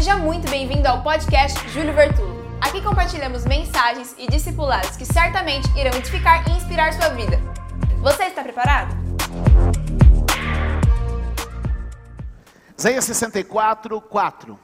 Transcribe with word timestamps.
Seja 0.00 0.16
muito 0.16 0.48
bem-vindo 0.48 0.88
ao 0.88 1.02
podcast 1.02 1.68
Júlio 1.68 1.92
Vertulo. 1.92 2.34
Aqui 2.58 2.82
compartilhamos 2.82 3.44
mensagens 3.44 4.14
e 4.16 4.26
discipulados 4.26 4.96
que 4.96 5.04
certamente 5.04 5.68
irão 5.78 5.94
edificar 5.94 6.42
e 6.48 6.52
inspirar 6.52 6.94
sua 6.94 7.10
vida. 7.10 7.38
Você 7.98 8.22
está 8.22 8.42
preparado? 8.42 8.96
Isaías 12.78 13.04
64, 13.04 14.00
4. 14.00 14.58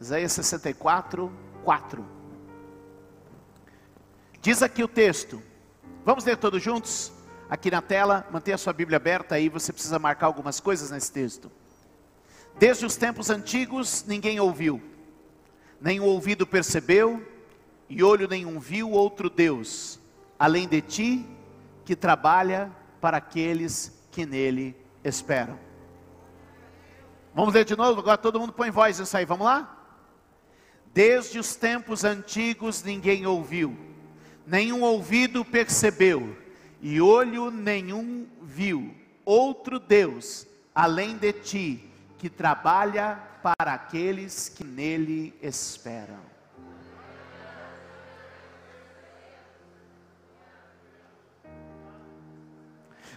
Isaías 0.00 0.32
64, 0.32 1.30
4. 1.64 2.06
Diz 4.40 4.62
aqui 4.62 4.82
o 4.82 4.88
texto. 4.88 5.42
Vamos 6.02 6.24
ler 6.24 6.38
todos 6.38 6.62
juntos? 6.62 7.12
Aqui 7.50 7.70
na 7.70 7.82
tela, 7.82 8.26
mantenha 8.30 8.54
a 8.54 8.58
sua 8.58 8.72
Bíblia 8.72 8.96
aberta 8.96 9.34
aí, 9.34 9.50
você 9.50 9.70
precisa 9.70 9.98
marcar 9.98 10.24
algumas 10.28 10.60
coisas 10.60 10.90
nesse 10.90 11.12
texto. 11.12 11.52
Desde 12.58 12.84
os 12.84 12.96
tempos 12.96 13.30
antigos 13.30 14.04
ninguém 14.06 14.40
ouviu, 14.40 14.82
nem 15.80 16.00
o 16.00 16.04
ouvido 16.04 16.44
percebeu, 16.46 17.24
e 17.88 18.02
olho 18.02 18.26
nenhum 18.28 18.58
viu 18.58 18.90
outro 18.90 19.30
Deus, 19.30 20.00
além 20.38 20.66
de 20.66 20.80
ti, 20.80 21.26
que 21.84 21.94
trabalha 21.94 22.70
para 23.00 23.18
aqueles 23.18 23.96
que 24.10 24.26
nele 24.26 24.76
esperam. 25.04 25.58
Vamos 27.32 27.54
ler 27.54 27.64
de 27.64 27.76
novo? 27.76 28.00
Agora 28.00 28.18
todo 28.18 28.40
mundo 28.40 28.52
põe 28.52 28.70
voz 28.70 28.98
isso 28.98 29.16
aí, 29.16 29.24
vamos 29.24 29.46
lá? 29.46 29.76
Desde 30.92 31.38
os 31.38 31.54
tempos 31.54 32.02
antigos 32.02 32.82
ninguém 32.82 33.24
ouviu, 33.24 33.76
nenhum 34.44 34.82
ouvido 34.82 35.44
percebeu, 35.44 36.36
e 36.82 37.00
olho 37.00 37.52
nenhum 37.52 38.26
viu 38.42 38.92
outro 39.24 39.78
Deus 39.78 40.46
além 40.74 41.16
de 41.16 41.32
ti, 41.32 41.84
que 42.18 42.28
trabalha 42.28 43.18
para 43.42 43.72
aqueles 43.72 44.48
que 44.48 44.64
nele 44.64 45.38
esperam. 45.40 46.20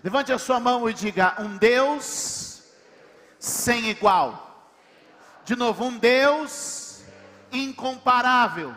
Levante 0.04 0.32
a 0.32 0.38
sua 0.38 0.60
mão 0.60 0.88
e 0.90 0.94
diga: 0.94 1.36
um 1.40 1.58
Deus 1.58 2.64
sem 3.40 3.90
igual. 3.90 4.72
De 5.44 5.56
novo, 5.56 5.84
um 5.84 5.98
Deus 5.98 7.04
incomparável. 7.52 8.76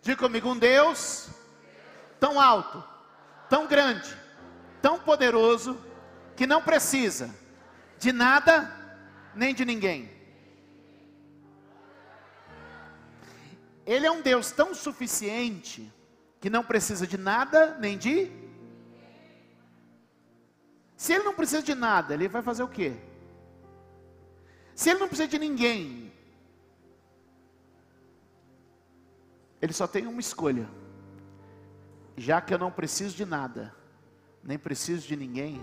Diga 0.00 0.16
comigo, 0.16 0.48
um 0.48 0.56
Deus 0.56 1.28
tão 2.20 2.40
alto 2.40 2.95
tão 3.48 3.66
grande, 3.66 4.16
tão 4.80 4.98
poderoso, 4.98 5.78
que 6.36 6.46
não 6.46 6.62
precisa 6.62 7.34
de 7.98 8.12
nada 8.12 8.70
nem 9.34 9.54
de 9.54 9.64
ninguém. 9.64 10.10
Ele 13.86 14.06
é 14.06 14.10
um 14.10 14.20
Deus 14.20 14.50
tão 14.50 14.74
suficiente 14.74 15.92
que 16.40 16.50
não 16.50 16.64
precisa 16.64 17.06
de 17.06 17.16
nada 17.16 17.76
nem 17.78 17.96
de. 17.96 18.30
Se 20.96 21.12
ele 21.12 21.24
não 21.24 21.34
precisa 21.34 21.62
de 21.62 21.74
nada, 21.74 22.14
ele 22.14 22.28
vai 22.28 22.42
fazer 22.42 22.62
o 22.62 22.68
quê? 22.68 22.96
Se 24.74 24.90
ele 24.90 24.98
não 24.98 25.08
precisa 25.08 25.28
de 25.28 25.38
ninguém, 25.38 26.12
ele 29.60 29.72
só 29.72 29.86
tem 29.86 30.06
uma 30.06 30.20
escolha 30.20 30.68
já 32.16 32.40
que 32.40 32.54
eu 32.54 32.58
não 32.58 32.70
preciso 32.70 33.16
de 33.16 33.26
nada, 33.26 33.74
nem 34.42 34.58
preciso 34.58 35.06
de 35.06 35.14
ninguém, 35.16 35.60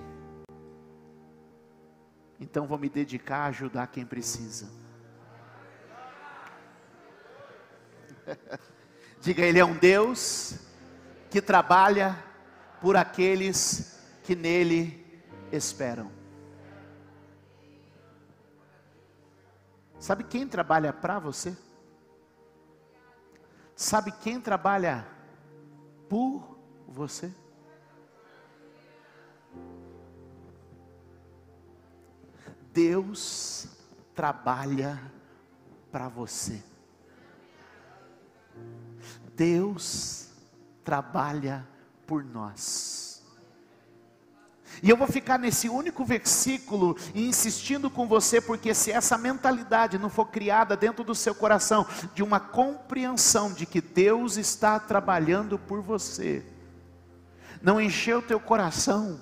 então 2.40 2.68
vou 2.68 2.78
me 2.78 2.90
dedicar 2.90 3.38
a 3.40 3.46
ajudar 3.46 3.88
quem 3.88 4.06
precisa. 4.06 4.70
Diga, 9.20 9.44
Ele 9.44 9.60
é 9.60 9.66
um 9.66 9.78
Deus 9.78 10.60
que 11.30 11.42
trabalha 11.42 12.22
por 12.82 12.96
aqueles 12.98 14.00
que 14.24 14.36
nele 14.36 15.24
esperam. 15.52 16.12
Sabe 19.98 20.26
quem 20.26 20.46
trabalha 20.46 20.92
para 20.92 21.18
você? 21.18 21.56
Sabe 23.74 24.12
quem 24.12 24.40
trabalha 24.40 25.08
por 26.14 26.60
você. 26.88 27.34
Deus 32.72 33.68
trabalha 34.14 35.12
para 35.92 36.08
você. 36.08 36.64
Deus 39.36 40.30
trabalha 40.84 41.68
por 42.06 42.24
nós. 42.24 43.03
E 44.84 44.90
eu 44.90 44.98
vou 44.98 45.08
ficar 45.08 45.40
nesse 45.40 45.70
único 45.70 46.04
versículo 46.04 46.98
insistindo 47.16 47.90
com 47.90 48.06
você, 48.06 48.42
porque 48.42 48.74
se 48.74 48.92
essa 48.92 49.18
mentalidade 49.18 49.98
não 49.98 50.10
for 50.10 50.26
criada 50.26 50.76
dentro 50.76 51.06
do 51.06 51.16
seu 51.16 51.34
coração, 51.34 51.88
de 52.14 52.22
uma 52.22 52.38
compreensão 52.38 53.54
de 53.54 53.66
que 53.66 53.80
Deus 53.80 54.36
está 54.36 54.78
trabalhando 54.78 55.58
por 55.58 55.82
você, 55.82 56.46
não 57.62 57.80
encher 57.80 58.18
o 58.18 58.22
teu 58.22 58.42
coração, 58.42 59.22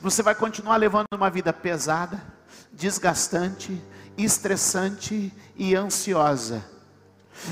você 0.00 0.22
vai 0.22 0.36
continuar 0.36 0.76
levando 0.76 1.06
uma 1.12 1.30
vida 1.30 1.52
pesada, 1.52 2.22
desgastante, 2.72 3.82
estressante 4.16 5.32
e 5.56 5.74
ansiosa 5.74 6.75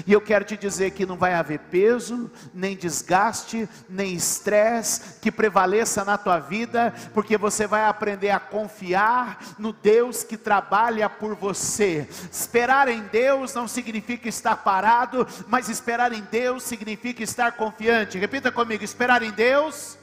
e 0.07 0.13
eu 0.13 0.21
quero 0.21 0.45
te 0.45 0.57
dizer 0.57 0.93
que 0.93 1.07
não 1.07 1.17
vai 1.17 1.35
haver 1.35 1.59
peso, 1.59 2.31
nem 2.53 2.77
desgaste, 2.77 3.69
nem 3.89 4.15
estresse 4.15 5.21
que 5.21 5.31
prevaleça 5.31 6.05
na 6.05 6.19
tua 6.19 6.39
vida, 6.39 6.93
porque 7.13 7.37
você 7.37 7.67
vai 7.67 7.85
aprender 7.85 8.31
a 8.31 8.41
confiar 8.41 9.39
no 9.59 9.73
Deus 9.73 10.23
que 10.23 10.37
trabalha 10.37 11.09
por 11.09 11.35
você. 11.35 12.09
Esperar 12.31 12.89
em 12.89 13.03
Deus 13.03 13.55
não 13.55 13.69
significa 13.69 14.29
estar 14.29 14.57
parado, 14.57 15.27
mas 15.49 15.69
esperar 15.69 16.13
em 16.13 16.23
Deus 16.31 16.63
significa 16.63 17.23
estar 17.23 17.53
confiante. 17.53 18.19
Repita 18.19 18.51
comigo: 18.51 18.85
esperar 18.85 19.23
em 19.23 19.31
Deus 19.31 19.99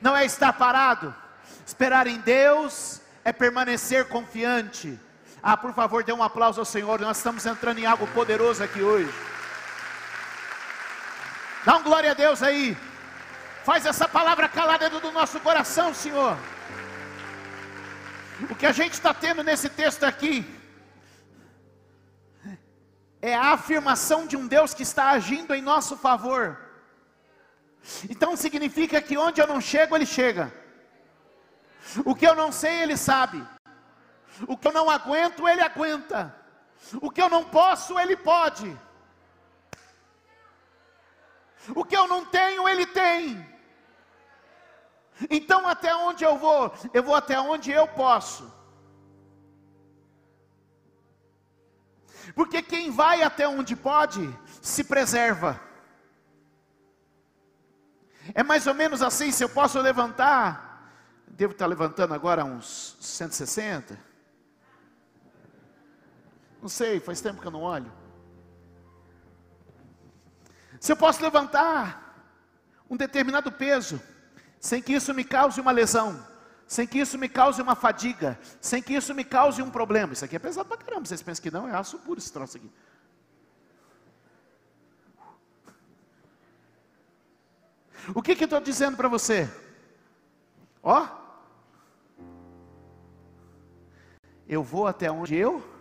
não 0.00 0.16
é 0.16 0.24
estar 0.24 0.52
parado, 0.54 1.14
esperar 1.66 2.06
em 2.06 2.18
Deus 2.18 3.00
é 3.24 3.32
permanecer 3.32 4.08
confiante. 4.08 4.98
Ah, 5.42 5.56
por 5.56 5.72
favor, 5.74 6.04
dê 6.04 6.12
um 6.12 6.22
aplauso 6.22 6.60
ao 6.60 6.64
Senhor. 6.64 7.00
Nós 7.00 7.16
estamos 7.16 7.44
entrando 7.44 7.78
em 7.78 7.86
algo 7.86 8.06
poderoso 8.08 8.62
aqui 8.62 8.80
hoje. 8.80 9.12
Dá 11.64 11.76
um 11.76 11.82
glória 11.82 12.12
a 12.12 12.14
Deus 12.14 12.42
aí. 12.44 12.76
Faz 13.64 13.84
essa 13.84 14.06
palavra 14.08 14.48
calar 14.48 14.78
dentro 14.78 15.00
do 15.00 15.10
nosso 15.10 15.40
coração, 15.40 15.92
Senhor. 15.92 16.36
O 18.50 18.54
que 18.54 18.66
a 18.66 18.72
gente 18.72 18.92
está 18.92 19.12
tendo 19.12 19.42
nesse 19.42 19.68
texto 19.68 20.04
aqui 20.04 20.36
é 23.20 23.34
a 23.34 23.52
afirmação 23.52 24.26
de 24.26 24.36
um 24.36 24.46
Deus 24.46 24.74
que 24.74 24.84
está 24.84 25.10
agindo 25.10 25.54
em 25.54 25.62
nosso 25.62 25.96
favor. 25.96 26.58
Então 28.08 28.36
significa 28.36 29.02
que 29.02 29.18
onde 29.18 29.40
eu 29.40 29.46
não 29.46 29.60
chego, 29.60 29.96
Ele 29.96 30.06
chega. 30.06 30.52
O 32.04 32.14
que 32.14 32.26
eu 32.26 32.34
não 32.34 32.52
sei, 32.52 32.82
Ele 32.82 32.96
sabe. 32.96 33.44
O 34.46 34.56
que 34.56 34.68
eu 34.68 34.72
não 34.72 34.90
aguento, 34.90 35.48
Ele 35.48 35.60
aguenta. 35.60 36.34
O 37.00 37.10
que 37.10 37.22
eu 37.22 37.28
não 37.28 37.44
posso, 37.44 37.98
Ele 37.98 38.16
pode. 38.16 38.78
O 41.74 41.84
que 41.84 41.96
eu 41.96 42.08
não 42.08 42.24
tenho, 42.24 42.68
Ele 42.68 42.86
tem. 42.86 43.46
Então, 45.30 45.66
até 45.68 45.94
onde 45.94 46.24
eu 46.24 46.36
vou? 46.36 46.74
Eu 46.92 47.02
vou 47.02 47.14
até 47.14 47.38
onde 47.38 47.70
eu 47.70 47.86
posso. 47.86 48.52
Porque 52.34 52.62
quem 52.62 52.90
vai 52.90 53.22
até 53.22 53.46
onde 53.46 53.76
pode, 53.76 54.22
se 54.60 54.84
preserva. 54.84 55.60
É 58.34 58.42
mais 58.42 58.66
ou 58.66 58.74
menos 58.74 59.02
assim, 59.02 59.30
se 59.30 59.42
eu 59.42 59.48
posso 59.48 59.80
levantar, 59.80 60.90
devo 61.26 61.52
estar 61.52 61.66
levantando 61.66 62.14
agora 62.14 62.44
uns 62.44 62.96
160. 63.00 64.11
Não 66.62 66.68
sei, 66.68 67.00
faz 67.00 67.20
tempo 67.20 67.40
que 67.40 67.46
eu 67.46 67.50
não 67.50 67.62
olho. 67.62 67.92
Se 70.78 70.92
eu 70.92 70.96
posso 70.96 71.20
levantar 71.20 71.98
um 72.88 72.96
determinado 72.96 73.50
peso, 73.50 74.00
sem 74.60 74.80
que 74.80 74.92
isso 74.92 75.12
me 75.12 75.24
cause 75.24 75.60
uma 75.60 75.72
lesão, 75.72 76.24
sem 76.64 76.86
que 76.86 77.00
isso 77.00 77.18
me 77.18 77.28
cause 77.28 77.60
uma 77.60 77.74
fadiga, 77.74 78.38
sem 78.60 78.80
que 78.80 78.94
isso 78.94 79.12
me 79.12 79.24
cause 79.24 79.60
um 79.60 79.70
problema. 79.70 80.12
Isso 80.12 80.24
aqui 80.24 80.36
é 80.36 80.38
pesado 80.38 80.68
pra 80.68 80.76
caramba, 80.76 81.04
vocês 81.04 81.20
pensam 81.20 81.42
que 81.42 81.50
não? 81.50 81.68
É 81.68 81.74
aço 81.74 81.98
puro 81.98 82.20
esse 82.20 82.32
troço 82.32 82.56
aqui. 82.56 82.70
O 88.14 88.22
que, 88.22 88.36
que 88.36 88.44
eu 88.44 88.46
estou 88.46 88.60
dizendo 88.60 88.96
para 88.96 89.08
você? 89.08 89.50
Ó, 90.80 91.08
eu 94.48 94.62
vou 94.62 94.86
até 94.86 95.10
onde 95.10 95.34
eu 95.34 95.71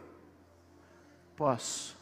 posso. 1.41 1.97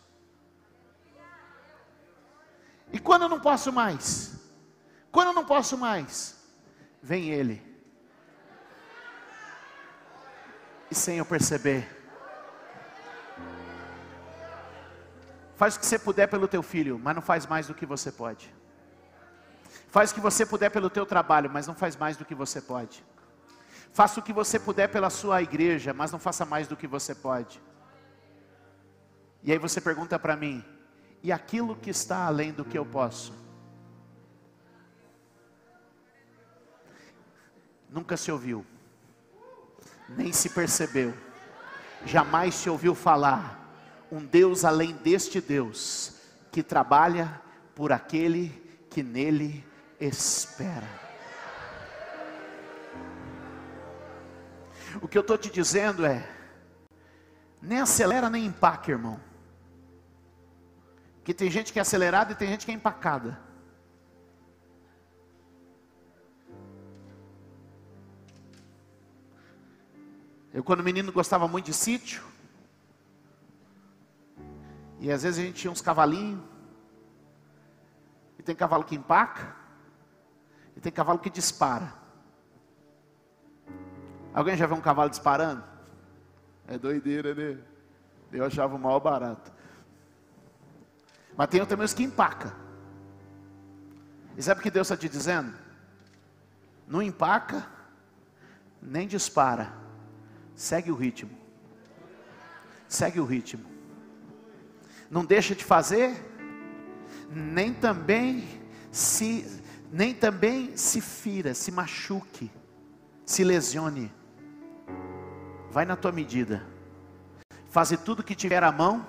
E 2.92 3.00
quando 3.00 3.22
eu 3.22 3.30
não 3.30 3.40
posso 3.40 3.72
mais? 3.72 4.04
Quando 5.14 5.28
eu 5.28 5.34
não 5.34 5.46
posso 5.46 5.78
mais, 5.78 6.36
vem 7.02 7.30
Ele. 7.30 7.58
E 10.92 10.96
sem 11.04 11.20
eu 11.20 11.26
perceber, 11.26 11.82
faz 15.56 15.76
o 15.76 15.80
que 15.80 15.86
você 15.86 16.00
puder 16.00 16.28
pelo 16.28 16.48
teu 16.48 16.62
filho, 16.62 17.00
mas 17.00 17.16
não 17.16 17.22
faz 17.22 17.46
mais 17.46 17.66
do 17.68 17.74
que 17.74 17.86
você 17.86 18.12
pode. 18.12 18.54
Faz 19.88 20.12
o 20.12 20.16
que 20.16 20.20
você 20.20 20.46
puder 20.46 20.70
pelo 20.70 20.90
teu 20.90 21.06
trabalho, 21.06 21.50
mas 21.50 21.66
não 21.66 21.76
faz 21.76 21.96
mais 21.96 22.18
do 22.18 22.26
que 22.26 22.36
você 22.36 22.60
pode. 22.60 23.06
Faça 23.94 24.20
o 24.20 24.24
que 24.24 24.34
você 24.34 24.60
puder 24.60 24.90
pela 24.90 25.10
sua 25.10 25.42
igreja, 25.42 25.94
mas 25.94 26.12
não 26.12 26.20
faça 26.20 26.44
mais 26.46 26.68
do 26.68 26.76
que 26.76 26.88
você 26.88 27.16
pode. 27.16 27.69
E 29.44 29.52
aí 29.52 29.58
você 29.58 29.80
pergunta 29.80 30.20
para 30.20 30.36
mim: 30.36 30.64
e 31.24 31.32
aquilo 31.32 31.76
que 31.76 31.90
está 31.90 32.26
além 32.26 32.52
do 32.52 32.66
que 32.66 32.78
eu 32.78 32.86
posso? 32.86 33.34
Nunca 37.90 38.16
se 38.16 38.32
ouviu, 38.32 38.66
nem 40.08 40.32
se 40.32 40.50
percebeu, 40.50 41.14
jamais 42.06 42.54
se 42.54 42.70
ouviu 42.70 42.94
falar 42.94 43.58
um 44.12 44.24
Deus 44.24 44.64
além 44.64 44.94
deste 44.94 45.42
Deus, 45.42 46.16
que 46.52 46.62
trabalha 46.62 47.42
por 47.74 47.92
aquele 47.92 48.50
que 48.90 49.02
nele 49.02 49.66
espera. 50.00 50.88
O 55.02 55.08
que 55.08 55.18
eu 55.18 55.22
estou 55.22 55.38
te 55.38 55.50
dizendo 55.50 56.06
é: 56.06 56.28
nem 57.62 57.80
acelera 57.80 58.30
nem 58.30 58.46
empaca, 58.46 58.92
irmão. 58.92 59.29
Que 61.30 61.34
tem 61.36 61.52
gente 61.52 61.72
que 61.72 61.78
é 61.78 61.84
acelerada 61.84 62.32
e 62.32 62.36
tem 62.36 62.48
gente 62.48 62.66
que 62.66 62.72
é 62.72 62.74
empacada. 62.74 63.40
Eu, 70.52 70.64
quando 70.64 70.82
menino, 70.82 71.12
gostava 71.12 71.48
muito 71.48 71.68
de 71.68 71.74
sítio. 71.76 72.24
E 75.00 75.12
às 75.12 75.22
vezes 75.22 75.40
a 75.40 75.44
gente 75.44 75.62
tinha 75.62 75.70
uns 75.70 75.82
cavalinhos. 75.82 76.42
E 78.40 78.42
tem 78.42 78.56
cavalo 78.56 78.84
que 78.84 78.96
empaca. 78.96 79.56
E 80.76 80.80
tem 80.80 80.92
cavalo 80.92 81.20
que 81.20 81.30
dispara. 81.30 81.94
Alguém 84.34 84.58
já 84.58 84.66
viu 84.66 84.78
um 84.78 84.82
cavalo 84.82 85.12
disparando? 85.12 85.64
É 86.68 86.76
doideira, 86.76 87.36
né? 87.36 87.62
Eu 88.32 88.46
achava 88.46 88.76
o 88.76 88.80
maior 88.80 89.00
barato. 89.00 89.59
Mas 91.40 91.48
tem 91.48 91.66
também 91.66 91.86
os 91.86 91.94
que 91.94 92.04
empaca. 92.04 92.54
E 94.36 94.44
sabe 94.44 94.60
o 94.60 94.62
que 94.64 94.70
Deus 94.70 94.88
está 94.88 94.98
te 94.98 95.08
dizendo? 95.08 95.54
Não 96.86 97.02
empaca, 97.02 97.66
nem 98.82 99.08
dispara. 99.08 99.72
Segue 100.54 100.92
o 100.92 100.96
ritmo. 100.96 101.32
Segue 102.90 103.22
o 103.22 103.26
ritmo. 103.26 103.66
Não 105.10 105.24
deixa 105.24 105.56
de 105.56 105.64
fazer, 105.64 106.14
nem 107.32 107.74
também 107.74 108.46
se 108.92 109.64
nem 109.94 110.14
também 110.14 110.76
se 110.76 111.00
fira, 111.00 111.54
se 111.54 111.72
machuque, 111.72 112.52
se 113.26 113.46
lesione. 113.46 114.12
Vai 115.72 115.86
na 115.86 115.96
tua 115.96 116.12
medida. 116.12 116.68
Faze 117.70 117.96
tudo 117.96 118.24
que 118.24 118.36
tiver 118.36 118.62
à 118.62 118.74
mão, 118.74 119.08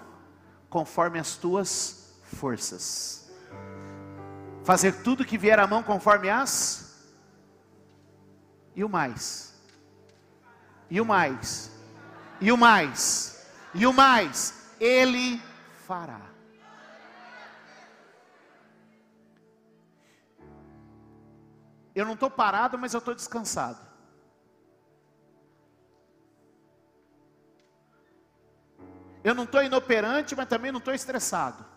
conforme 0.68 1.18
as 1.18 1.34
tuas 1.34 1.99
forças. 2.36 3.30
Fazer 4.64 5.02
tudo 5.02 5.24
que 5.24 5.38
vier 5.38 5.58
à 5.58 5.66
mão 5.66 5.82
conforme 5.82 6.30
as. 6.30 7.10
E 8.74 8.84
o 8.84 8.88
mais. 8.88 9.54
E 10.88 11.00
o 11.00 11.04
mais. 11.04 11.70
E 12.40 12.52
o 12.52 12.56
mais. 12.56 13.46
E 13.74 13.86
o 13.86 13.92
mais. 13.92 14.54
Ele 14.78 15.40
fará. 15.86 16.20
Eu 21.94 22.04
não 22.06 22.14
estou 22.14 22.30
parado, 22.30 22.78
mas 22.78 22.94
eu 22.94 22.98
estou 22.98 23.14
descansado. 23.14 23.90
Eu 29.22 29.34
não 29.34 29.44
estou 29.44 29.62
inoperante, 29.62 30.34
mas 30.34 30.48
também 30.48 30.72
não 30.72 30.78
estou 30.78 30.94
estressado. 30.94 31.69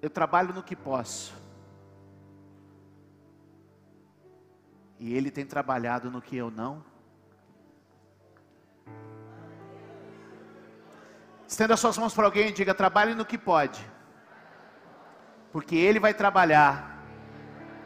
Eu 0.00 0.10
trabalho 0.10 0.54
no 0.54 0.62
que 0.62 0.74
posso. 0.74 1.34
E 4.98 5.14
Ele 5.14 5.30
tem 5.30 5.46
trabalhado 5.46 6.10
no 6.10 6.20
que 6.20 6.36
eu 6.36 6.50
não. 6.50 6.84
Estenda 11.46 11.76
suas 11.76 11.98
mãos 11.98 12.14
para 12.14 12.26
alguém 12.26 12.48
e 12.48 12.52
diga: 12.52 12.74
trabalhe 12.74 13.14
no 13.14 13.24
que 13.24 13.36
pode. 13.36 13.84
Porque 15.50 15.74
Ele 15.74 15.98
vai 15.98 16.14
trabalhar 16.14 17.04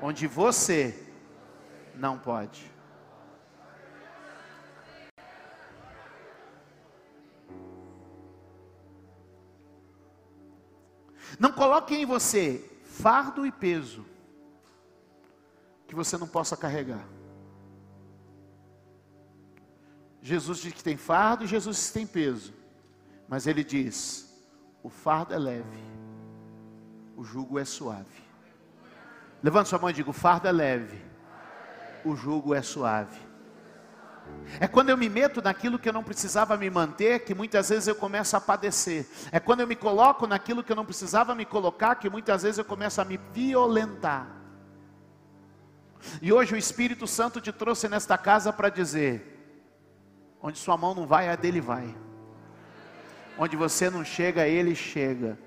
onde 0.03 0.27
você 0.27 1.09
não 1.95 2.19
pode. 2.19 2.74
Não 11.39 11.53
coloque 11.53 11.95
em 11.95 12.07
você 12.07 12.71
fardo 12.85 13.47
e 13.47 13.53
peso 13.53 14.05
que 15.87 15.95
você 15.95 16.17
não 16.17 16.27
possa 16.27 16.57
carregar. 16.57 17.07
Jesus 20.21 20.59
diz 20.59 20.73
que 20.73 20.83
tem 20.83 20.97
fardo 20.97 21.45
e 21.45 21.47
Jesus 21.47 21.77
diz 21.77 21.87
que 21.89 21.93
tem 21.93 22.07
peso. 22.07 22.55
Mas 23.29 23.47
ele 23.47 23.63
diz: 23.63 24.33
o 24.83 24.89
fardo 24.89 25.35
é 25.35 25.39
leve, 25.39 25.83
o 27.17 27.25
jugo 27.25 27.59
é 27.59 27.65
suave. 27.65 28.25
Levante 29.43 29.69
sua 29.69 29.79
mão 29.79 29.91
e 29.91 29.93
diga: 29.93 30.11
o 30.11 30.15
fardo 30.15 30.49
é 30.49 30.53
leve, 30.53 31.03
o 32.05 32.17
jugo 32.17 32.55
é 32.55 32.63
suave. 32.63 33.21
É 34.61 34.67
quando 34.67 34.91
eu 34.91 34.97
me 34.97 35.09
meto 35.09 35.43
naquilo 35.43 35.79
que 35.79 35.89
eu 35.89 35.93
não 35.93 36.05
precisava 36.05 36.57
me 36.57 36.71
manter, 36.71 37.25
que 37.25 37.35
muitas 37.35 37.69
vezes 37.69 37.89
eu 37.89 37.95
começo 37.95 38.37
a 38.37 38.41
padecer. 38.41 39.07
É 39.33 39.41
quando 39.41 39.61
eu 39.61 39.67
me 39.67 39.77
coloco 39.77 40.27
naquilo 40.27 40.63
que 40.63 40.71
eu 40.71 40.77
não 40.77 40.85
precisava 40.85 41.35
me 41.35 41.45
colocar, 41.45 41.95
que 41.97 42.09
muitas 42.09 42.43
vezes 42.43 42.59
eu 42.59 42.65
começo 42.65 43.01
a 43.01 43.05
me 43.05 43.19
violentar. 43.33 44.29
E 46.21 46.33
hoje 46.33 46.55
o 46.55 46.57
Espírito 46.57 47.07
Santo 47.07 47.41
te 47.41 47.53
trouxe 47.53 47.89
nesta 47.89 48.17
casa 48.19 48.53
para 48.53 48.69
dizer: 48.69 49.35
onde 50.41 50.59
sua 50.59 50.77
mão 50.77 50.95
não 50.95 51.07
vai, 51.07 51.29
a 51.29 51.37
dele 51.37 51.61
vai. 51.61 51.95
Onde 53.39 53.57
você 53.57 53.91
não 53.91 54.05
chega, 54.05 54.47
ele 54.47 54.75
chega. 54.75 55.39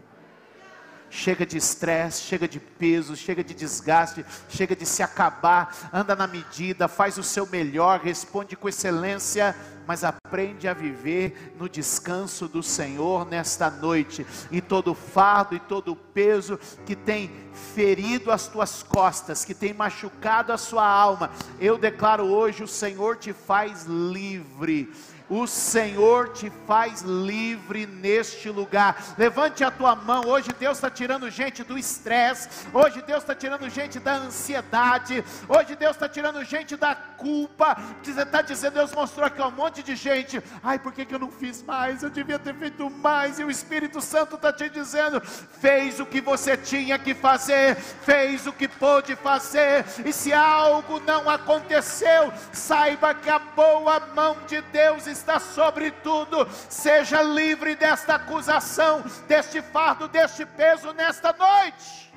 Chega 1.09 1.45
de 1.45 1.57
estresse, 1.57 2.23
chega 2.23 2.47
de 2.47 2.59
peso, 2.59 3.15
chega 3.15 3.43
de 3.43 3.53
desgaste, 3.53 4.25
chega 4.49 4.75
de 4.75 4.85
se 4.85 5.01
acabar, 5.01 5.89
anda 5.93 6.15
na 6.15 6.27
medida, 6.27 6.87
faz 6.87 7.17
o 7.17 7.23
seu 7.23 7.47
melhor, 7.47 8.01
responde 8.01 8.55
com 8.55 8.67
excelência, 8.67 9.55
mas 9.87 10.03
aprende 10.03 10.67
a 10.67 10.73
viver 10.73 11.55
no 11.57 11.69
descanso 11.69 12.47
do 12.47 12.61
Senhor 12.61 13.25
nesta 13.25 13.69
noite. 13.69 14.27
E 14.51 14.59
todo 14.59 14.93
fardo 14.93 15.55
e 15.55 15.59
todo 15.59 15.95
peso 15.95 16.59
que 16.85 16.95
tem 16.95 17.31
ferido 17.73 18.29
as 18.29 18.47
tuas 18.47 18.83
costas, 18.83 19.45
que 19.45 19.53
tem 19.53 19.73
machucado 19.73 20.51
a 20.51 20.57
sua 20.57 20.85
alma, 20.85 21.31
eu 21.59 21.77
declaro 21.77 22.25
hoje: 22.25 22.63
o 22.63 22.67
Senhor 22.67 23.15
te 23.15 23.31
faz 23.31 23.85
livre 23.85 24.91
o 25.29 25.45
Senhor 25.45 26.29
te 26.29 26.49
faz 26.65 27.01
livre 27.01 27.85
neste 27.85 28.49
lugar. 28.49 29.15
Levante 29.17 29.63
a 29.63 29.71
tua 29.71 29.95
mão. 29.95 30.25
Hoje 30.27 30.49
Deus 30.57 30.77
está 30.77 30.89
tirando 30.89 31.29
gente 31.29 31.63
do 31.63 31.77
estresse. 31.77 32.49
Hoje 32.73 33.01
Deus 33.01 33.23
está 33.23 33.35
tirando 33.35 33.69
gente 33.69 33.99
da 33.99 34.15
ansiedade. 34.15 35.23
Hoje 35.47 35.75
Deus 35.75 35.95
está 35.95 36.07
tirando 36.07 36.43
gente 36.43 36.75
da 36.75 36.95
culpa. 36.95 37.77
Você 38.01 38.21
está 38.21 38.41
dizendo, 38.41 38.75
Deus 38.75 38.93
mostrou 38.93 39.25
aqui 39.25 39.41
um 39.41 39.51
monte 39.51 39.83
de 39.83 39.95
gente. 39.95 40.41
Ai, 40.63 40.79
por 40.79 40.93
que, 40.93 41.05
que 41.05 41.15
eu 41.15 41.19
não 41.19 41.31
fiz 41.31 41.61
mais? 41.63 42.03
Eu 42.03 42.09
devia 42.09 42.39
ter 42.39 42.55
feito 42.55 42.89
mais. 42.89 43.39
E 43.39 43.43
o 43.43 43.51
Espírito 43.51 43.99
Santo 43.99 44.35
está 44.35 44.53
te 44.53 44.69
dizendo: 44.69 45.19
fez 45.21 45.99
o 45.99 46.05
que 46.05 46.21
você 46.21 46.55
tinha 46.55 46.97
que 46.97 47.13
fazer, 47.13 47.75
fez 47.75 48.47
o 48.47 48.53
que 48.53 48.67
pôde 48.67 49.15
fazer. 49.15 49.85
E 50.05 50.13
se 50.13 50.31
algo 50.31 50.99
não 51.01 51.29
aconteceu, 51.29 52.31
saiba 52.53 53.13
que 53.13 53.29
a 53.29 53.39
boa 53.39 53.99
mão 54.15 54.37
de 54.47 54.61
Deus 54.61 55.05
está 55.07 55.16
está 55.17 55.39
sobre 55.39 55.91
tudo. 55.91 56.47
Seja 56.69 57.21
livre 57.21 57.75
desta 57.75 58.15
acusação, 58.15 59.03
deste 59.27 59.61
fardo, 59.61 60.07
deste 60.07 60.45
peso 60.45 60.93
nesta 60.93 61.33
noite. 61.33 62.13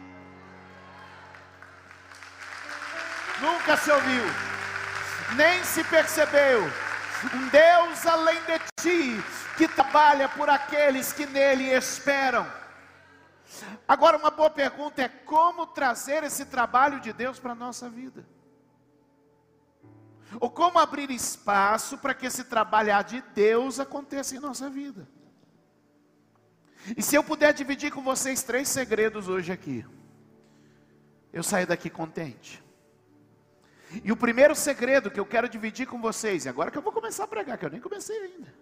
Nunca 3.40 3.76
se 3.76 3.90
ouviu. 3.90 4.24
nem 5.36 5.62
se 5.64 5.82
percebeu. 5.84 6.62
Um 7.34 7.48
Deus 7.48 8.06
além 8.06 8.38
de 8.44 8.58
ti, 8.82 9.24
que 9.56 9.68
trabalha 9.68 10.28
por 10.28 10.48
aqueles 10.48 11.12
que 11.12 11.26
nele 11.26 11.70
esperam. 11.70 12.50
Agora, 13.86 14.16
uma 14.16 14.30
boa 14.30 14.50
pergunta 14.50 15.02
é: 15.02 15.08
como 15.08 15.66
trazer 15.66 16.24
esse 16.24 16.46
trabalho 16.46 17.00
de 17.00 17.12
Deus 17.12 17.38
para 17.38 17.52
a 17.52 17.54
nossa 17.54 17.88
vida? 17.88 18.24
Ou 20.38 20.50
como 20.50 20.78
abrir 20.78 21.10
espaço 21.10 21.98
para 21.98 22.14
que 22.14 22.26
esse 22.26 22.44
trabalhar 22.44 23.02
de 23.02 23.20
Deus 23.34 23.80
aconteça 23.80 24.36
em 24.36 24.38
nossa 24.38 24.70
vida? 24.70 25.08
E 26.96 27.02
se 27.02 27.16
eu 27.16 27.24
puder 27.24 27.52
dividir 27.52 27.90
com 27.90 28.02
vocês 28.02 28.42
três 28.42 28.68
segredos 28.68 29.28
hoje 29.28 29.50
aqui, 29.50 29.84
eu 31.32 31.42
saio 31.42 31.66
daqui 31.66 31.90
contente. 31.90 32.62
E 34.04 34.12
o 34.12 34.16
primeiro 34.16 34.54
segredo 34.54 35.10
que 35.10 35.18
eu 35.18 35.26
quero 35.26 35.48
dividir 35.48 35.86
com 35.86 36.00
vocês, 36.00 36.44
e 36.44 36.48
agora 36.48 36.70
que 36.70 36.78
eu 36.78 36.82
vou 36.82 36.92
começar 36.92 37.24
a 37.24 37.28
pregar, 37.28 37.58
que 37.58 37.64
eu 37.64 37.70
nem 37.70 37.80
comecei 37.80 38.16
ainda. 38.16 38.54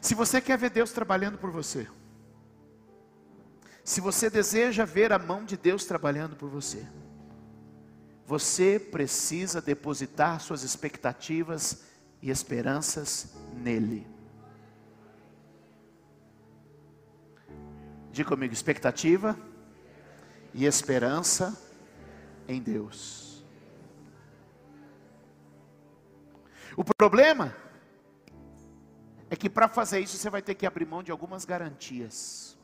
Se 0.00 0.14
você 0.14 0.40
quer 0.40 0.58
ver 0.58 0.70
Deus 0.70 0.92
trabalhando 0.92 1.38
por 1.38 1.50
você, 1.50 1.88
se 3.84 4.00
você 4.00 4.28
deseja 4.28 4.84
ver 4.84 5.12
a 5.12 5.18
mão 5.18 5.44
de 5.44 5.56
Deus 5.56 5.84
trabalhando 5.84 6.34
por 6.34 6.50
você, 6.50 6.86
você 8.26 8.80
precisa 8.80 9.62
depositar 9.62 10.40
suas 10.40 10.64
expectativas 10.64 11.84
e 12.20 12.28
esperanças 12.28 13.36
nele. 13.54 14.04
Diga 18.10 18.28
comigo, 18.28 18.52
expectativa 18.52 19.38
e 20.52 20.64
esperança 20.64 21.56
em 22.48 22.60
Deus. 22.60 23.44
O 26.76 26.82
problema 26.82 27.54
é 29.30 29.36
que 29.36 29.48
para 29.48 29.68
fazer 29.68 30.00
isso 30.00 30.16
você 30.16 30.28
vai 30.28 30.42
ter 30.42 30.56
que 30.56 30.66
abrir 30.66 30.84
mão 30.84 31.02
de 31.02 31.12
algumas 31.12 31.44
garantias. 31.44 32.58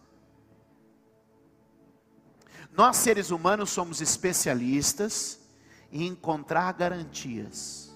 Nós 2.73 2.97
seres 2.97 3.31
humanos 3.31 3.71
somos 3.71 4.01
especialistas 4.01 5.42
em 5.93 6.07
encontrar 6.07 6.73
garantias. 6.73 7.95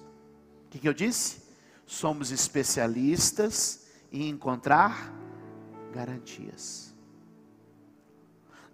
O 0.65 0.69
que, 0.69 0.79
que 0.79 0.87
eu 0.87 0.93
disse? 0.93 1.41
Somos 1.85 2.31
especialistas 2.31 3.87
em 4.11 4.29
encontrar 4.29 5.11
garantias. 5.91 6.93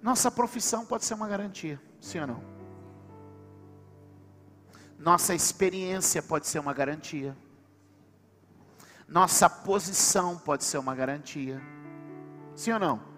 Nossa 0.01 0.29
profissão 0.29 0.85
pode 0.85 1.05
ser 1.05 1.13
uma 1.13 1.27
garantia, 1.27 1.81
sim 2.01 2.19
ou 2.19 2.27
não? 2.27 2.43
Nossa 4.99 5.33
experiência 5.33 6.21
pode 6.21 6.47
ser 6.47 6.59
uma 6.59 6.73
garantia. 6.73 7.35
Nossa 9.07 9.49
posição 9.49 10.37
pode 10.37 10.63
ser 10.63 10.77
uma 10.77 10.95
garantia. 10.95 11.61
Sim 12.55 12.73
ou 12.73 12.79
não? 12.79 13.12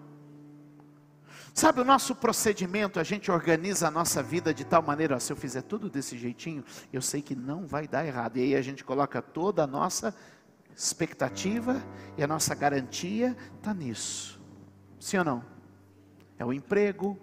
Sabe, 1.58 1.80
o 1.80 1.84
nosso 1.86 2.14
procedimento, 2.14 3.00
a 3.00 3.02
gente 3.02 3.30
organiza 3.30 3.88
a 3.88 3.90
nossa 3.90 4.22
vida 4.22 4.52
de 4.52 4.62
tal 4.62 4.82
maneira, 4.82 5.16
ó, 5.16 5.18
se 5.18 5.32
eu 5.32 5.36
fizer 5.36 5.62
tudo 5.62 5.88
desse 5.88 6.18
jeitinho, 6.18 6.62
eu 6.92 7.00
sei 7.00 7.22
que 7.22 7.34
não 7.34 7.66
vai 7.66 7.88
dar 7.88 8.06
errado. 8.06 8.36
E 8.36 8.42
aí 8.42 8.54
a 8.54 8.60
gente 8.60 8.84
coloca 8.84 9.22
toda 9.22 9.64
a 9.64 9.66
nossa 9.66 10.14
expectativa 10.76 11.82
e 12.18 12.22
a 12.22 12.26
nossa 12.26 12.54
garantia 12.54 13.34
está 13.56 13.72
nisso. 13.72 14.38
Sim 15.00 15.16
ou 15.16 15.24
não? 15.24 15.44
É 16.38 16.44
o 16.44 16.52
emprego, 16.52 17.18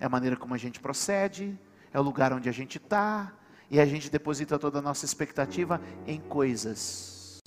é 0.00 0.06
a 0.06 0.08
maneira 0.08 0.36
como 0.36 0.52
a 0.52 0.58
gente 0.58 0.80
procede, 0.80 1.56
é 1.92 2.00
o 2.00 2.02
lugar 2.02 2.32
onde 2.32 2.48
a 2.48 2.52
gente 2.52 2.78
está, 2.78 3.32
e 3.70 3.78
a 3.78 3.86
gente 3.86 4.10
deposita 4.10 4.58
toda 4.58 4.80
a 4.80 4.82
nossa 4.82 5.04
expectativa 5.04 5.80
em 6.08 6.18
coisas. 6.18 7.38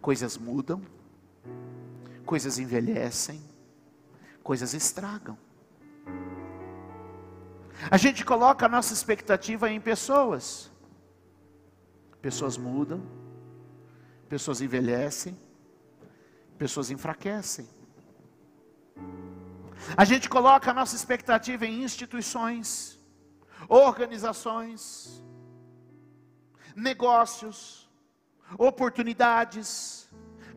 Coisas 0.00 0.38
mudam, 0.38 0.80
coisas 2.24 2.60
envelhecem, 2.60 3.42
coisas 4.42 4.74
estragam. 4.74 5.38
A 7.90 7.96
gente 7.96 8.24
coloca 8.24 8.66
a 8.66 8.68
nossa 8.68 8.92
expectativa 8.92 9.70
em 9.70 9.80
pessoas. 9.80 10.70
Pessoas 12.20 12.56
mudam, 12.56 13.02
pessoas 14.28 14.60
envelhecem, 14.60 15.38
pessoas 16.56 16.90
enfraquecem. 16.90 17.68
A 19.96 20.04
gente 20.04 20.28
coloca 20.28 20.70
a 20.70 20.74
nossa 20.74 20.94
expectativa 20.94 21.66
em 21.66 21.82
instituições, 21.82 23.00
organizações, 23.68 25.22
negócios, 26.76 27.90
oportunidades, 28.56 30.08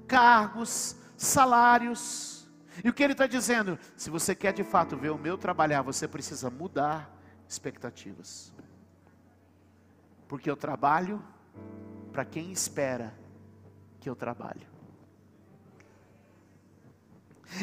cargos, 0.07 0.95
salários. 1.17 2.34
E 2.83 2.89
o 2.89 2.93
que 2.93 3.03
ele 3.03 3.13
está 3.13 3.27
dizendo? 3.27 3.79
Se 3.95 4.09
você 4.09 4.35
quer 4.35 4.53
de 4.53 4.63
fato 4.63 4.97
ver 4.97 5.11
o 5.11 5.17
meu 5.17 5.37
trabalhar, 5.37 5.81
você 5.81 6.07
precisa 6.07 6.49
mudar 6.49 7.09
expectativas. 7.47 8.53
Porque 10.27 10.49
eu 10.49 10.57
trabalho 10.57 11.23
para 12.11 12.25
quem 12.25 12.51
espera 12.51 13.13
que 13.99 14.09
eu 14.09 14.15
trabalho. 14.15 14.67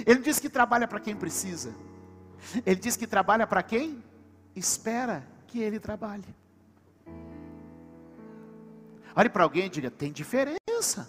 Ele 0.06 0.20
diz 0.20 0.38
que 0.38 0.48
trabalha 0.48 0.88
para 0.88 1.00
quem 1.00 1.14
precisa. 1.14 1.74
Ele 2.64 2.76
diz 2.76 2.96
que 2.96 3.06
trabalha 3.06 3.46
para 3.46 3.62
quem 3.62 4.02
espera 4.54 5.26
que 5.46 5.60
ele 5.60 5.78
trabalhe. 5.78 6.34
Olhe 9.14 9.28
para 9.28 9.42
alguém 9.44 9.66
e 9.66 9.68
diga: 9.68 9.90
tem 9.90 10.10
diferença 10.10 11.08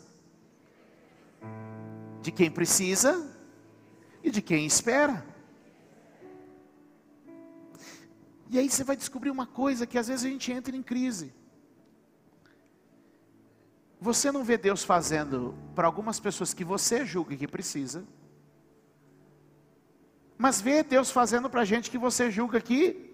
de 2.21 2.31
quem 2.31 2.51
precisa 2.51 3.32
e 4.23 4.31
de 4.31 4.41
quem 4.41 4.65
espera. 4.65 5.25
E 8.49 8.57
aí 8.57 8.69
você 8.69 8.83
vai 8.83 8.95
descobrir 8.95 9.29
uma 9.29 9.45
coisa 9.45 9.85
que 9.85 9.97
às 9.97 10.07
vezes 10.07 10.25
a 10.25 10.29
gente 10.29 10.51
entra 10.51 10.75
em 10.75 10.81
crise. 10.81 11.33
Você 13.99 14.31
não 14.31 14.43
vê 14.43 14.57
Deus 14.57 14.83
fazendo 14.83 15.55
para 15.75 15.87
algumas 15.87 16.19
pessoas 16.19 16.53
que 16.53 16.63
você 16.63 17.05
julga 17.05 17.35
que 17.35 17.47
precisa 17.47 18.05
mas 20.43 20.59
vê 20.59 20.83
Deus 20.83 21.09
fazendo 21.09 21.49
para 21.49 21.63
gente 21.63 21.89
que 21.89 21.97
você 21.97 22.29
julga 22.29 22.59
que 22.59 23.11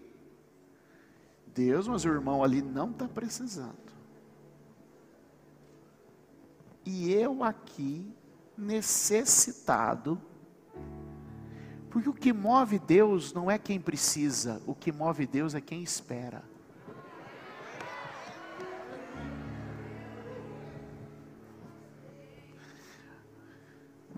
Deus, 1.53 1.87
mas 1.87 2.03
o 2.03 2.07
irmão 2.07 2.43
ali 2.43 2.59
não 2.59 2.89
está 2.89 3.07
precisando. 3.07 3.77
E 6.83 7.13
eu 7.13 7.43
aqui, 7.43 8.11
necessitado, 8.57 10.19
porque 11.89 12.10
o 12.10 12.13
que 12.13 12.31
move 12.31 12.77
Deus 12.77 13.34
não 13.34 13.50
é 13.50 13.58
quem 13.58 13.79
precisa, 13.79 14.62
o 14.65 14.75
que 14.75 14.91
move 14.91 15.25
Deus 15.25 15.55
é 15.55 15.62
quem 15.62 15.81
espera. 15.81 16.43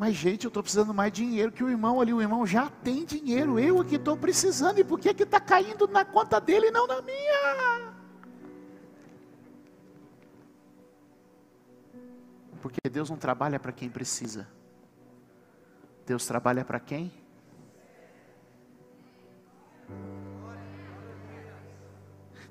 Mas, 0.02 0.16
gente, 0.16 0.46
eu 0.46 0.48
estou 0.48 0.64
precisando 0.64 0.96
mais 0.96 1.14
dinheiro 1.14 1.52
que 1.52 1.64
o 1.64 1.70
irmão 1.70 2.02
ali. 2.02 2.12
O 2.12 2.20
irmão 2.20 2.44
já 2.44 2.72
tem 2.72 3.06
dinheiro. 3.06 3.60
Eu 3.60 3.80
aqui 3.80 3.98
estou 3.98 4.18
precisando. 4.18 4.80
E 4.80 4.84
por 4.84 5.00
que 5.00 5.10
está 5.10 5.40
caindo 5.40 5.88
na 5.88 6.04
conta 6.04 6.42
dele 6.42 6.70
e 6.70 6.72
não 6.72 6.88
na 6.88 7.04
minha? 7.04 7.94
Porque 12.64 12.90
Deus 12.90 13.12
não 13.12 13.18
trabalha 13.18 13.60
para 13.60 13.72
quem 13.72 13.92
precisa. 13.92 14.48
Deus 16.04 16.26
trabalha 16.26 16.66
para 16.66 16.80
quem? 16.80 17.21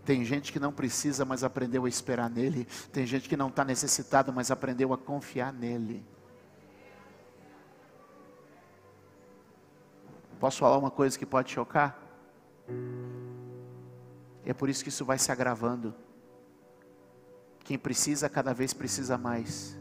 Tem 0.04 0.24
gente 0.24 0.52
que 0.52 0.58
não 0.58 0.72
precisa, 0.72 1.24
mas 1.24 1.44
aprendeu 1.44 1.84
a 1.84 1.88
esperar 1.88 2.30
nele. 2.30 2.66
Tem 2.92 3.06
gente 3.06 3.28
que 3.28 3.36
não 3.36 3.48
está 3.48 3.64
necessitado, 3.64 4.32
mas 4.32 4.50
aprendeu 4.50 4.92
a 4.92 4.98
confiar 4.98 5.52
nele. 5.52 6.04
Posso 10.38 10.58
falar 10.58 10.78
uma 10.78 10.90
coisa 10.90 11.18
que 11.18 11.26
pode 11.26 11.50
chocar? 11.50 12.00
É 14.44 14.54
por 14.54 14.70
isso 14.70 14.82
que 14.82 14.88
isso 14.88 15.04
vai 15.04 15.18
se 15.18 15.30
agravando. 15.30 15.94
Quem 17.62 17.78
precisa, 17.78 18.28
cada 18.28 18.54
vez 18.54 18.72
precisa 18.72 19.18
mais. 19.18 19.78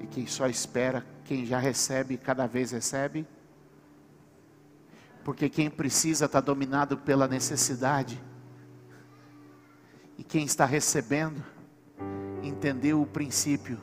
E 0.00 0.06
quem 0.06 0.26
só 0.26 0.46
espera, 0.46 1.04
quem 1.24 1.46
já 1.46 1.58
recebe, 1.58 2.18
cada 2.18 2.46
vez 2.46 2.72
recebe. 2.72 3.26
Porque 5.24 5.48
quem 5.48 5.70
precisa 5.70 6.24
está 6.26 6.40
dominado 6.40 6.96
pela 6.98 7.28
necessidade. 7.28 8.22
E 10.18 10.24
quem 10.24 10.44
está 10.44 10.64
recebendo, 10.64 11.42
entendeu 12.42 13.00
o 13.00 13.06
princípio. 13.06 13.78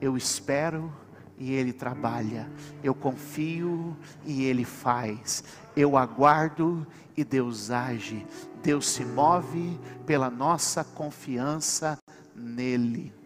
Eu 0.00 0.16
espero 0.16 0.92
e 1.38 1.52
Ele 1.52 1.72
trabalha. 1.72 2.50
Eu 2.82 2.94
confio 2.94 3.96
e 4.24 4.44
Ele 4.44 4.64
faz. 4.64 5.44
Eu 5.76 5.96
aguardo 5.96 6.86
e 7.16 7.24
Deus 7.24 7.70
age. 7.70 8.26
Deus 8.62 8.88
se 8.88 9.04
move 9.04 9.78
pela 10.06 10.30
nossa 10.30 10.84
confiança 10.84 11.98
nele. 12.34 13.21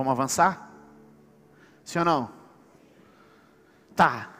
Vamos 0.00 0.12
avançar? 0.12 0.72
Sim 1.84 1.98
ou 1.98 2.04
não? 2.06 2.32
Tá. 3.94 4.34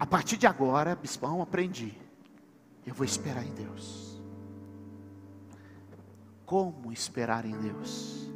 A 0.00 0.06
partir 0.06 0.38
de 0.38 0.46
agora, 0.46 0.96
bispão, 0.96 1.42
aprendi. 1.42 1.94
Eu 2.86 2.94
vou 2.94 3.04
esperar 3.04 3.44
em 3.44 3.52
Deus. 3.52 4.18
Como 6.46 6.90
esperar 6.90 7.44
em 7.44 7.54
Deus? 7.58 8.30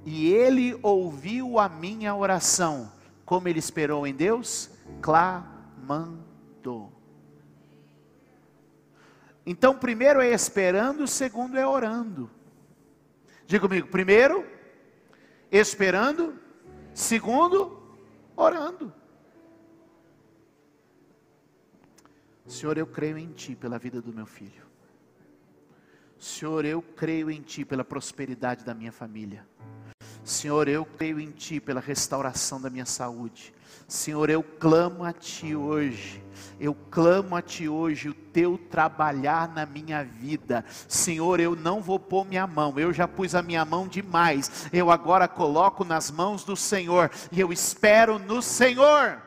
e 0.05 0.27
Ele 0.27 0.77
ouviu 0.81 1.59
a 1.59 1.69
minha 1.69 2.15
oração. 2.15 2.91
Como 3.25 3.47
Ele 3.47 3.59
esperou 3.59 4.07
em 4.07 4.13
Deus? 4.13 4.69
Clamando. 5.01 6.96
Então, 9.49 9.75
primeiro 9.75 10.21
é 10.21 10.29
esperando, 10.29 11.07
segundo 11.07 11.57
é 11.57 11.65
orando. 11.65 12.29
Diga 13.47 13.61
comigo, 13.61 13.87
primeiro, 13.87 14.45
esperando, 15.49 16.37
Segundo, 16.97 17.79
orando. 18.35 18.91
Senhor, 22.47 22.75
eu 22.75 22.87
creio 22.87 23.19
em 23.19 23.31
Ti 23.33 23.55
pela 23.55 23.77
vida 23.77 24.01
do 24.01 24.11
meu 24.11 24.25
filho. 24.25 24.65
Senhor, 26.17 26.65
eu 26.65 26.81
creio 26.81 27.29
em 27.29 27.39
Ti 27.39 27.63
pela 27.63 27.85
prosperidade 27.85 28.65
da 28.65 28.73
minha 28.73 28.91
família. 28.91 29.47
Senhor, 30.27 30.67
eu 30.67 30.85
creio 30.85 31.21
em 31.21 31.31
Ti 31.31 31.61
pela 31.61 31.79
restauração 31.79 32.59
da 32.59 32.69
minha 32.69 32.85
saúde. 32.85 33.53
Senhor, 33.87 34.29
eu 34.29 34.43
clamo 34.43 35.05
a 35.05 35.13
Ti 35.13 35.55
hoje, 35.55 36.21
eu 36.59 36.75
clamo 36.91 37.33
a 37.33 37.41
Ti 37.41 37.69
hoje 37.69 38.09
o 38.09 38.13
Teu 38.13 38.57
trabalhar 38.57 39.47
na 39.47 39.65
minha 39.65 40.03
vida. 40.03 40.65
Senhor, 40.85 41.39
eu 41.39 41.55
não 41.55 41.81
vou 41.81 41.97
pôr 41.97 42.25
minha 42.25 42.45
mão, 42.45 42.77
eu 42.77 42.91
já 42.91 43.07
pus 43.07 43.33
a 43.35 43.41
minha 43.41 43.63
mão 43.63 43.87
demais, 43.87 44.67
eu 44.73 44.91
agora 44.91 45.29
coloco 45.29 45.85
nas 45.85 46.11
mãos 46.11 46.43
do 46.43 46.57
Senhor 46.57 47.09
e 47.31 47.39
eu 47.39 47.53
espero 47.53 48.19
no 48.19 48.41
Senhor. 48.41 49.21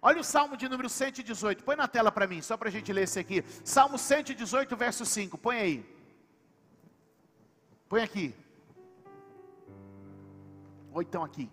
Olha 0.00 0.20
o 0.20 0.24
Salmo 0.24 0.56
de 0.56 0.68
número 0.68 0.88
118, 0.88 1.64
põe 1.64 1.74
na 1.74 1.88
tela 1.88 2.12
para 2.12 2.28
mim, 2.28 2.40
só 2.40 2.56
para 2.56 2.68
a 2.68 2.72
gente 2.72 2.92
ler 2.92 3.02
esse 3.02 3.18
aqui. 3.18 3.44
Salmo 3.64 3.98
118, 3.98 4.76
verso 4.76 5.04
5, 5.04 5.36
põe 5.36 5.56
aí. 5.58 5.98
Põe 7.88 8.02
aqui. 8.02 8.47
Ou 10.98 11.02
então 11.02 11.22
aqui. 11.22 11.48